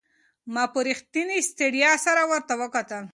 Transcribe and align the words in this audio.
ما 0.53 0.63
په 0.73 0.79
رښتینې 0.87 1.37
ستړیا 1.49 1.91
سره 2.05 2.21
ورته 2.31 2.53
وکتل. 2.61 3.03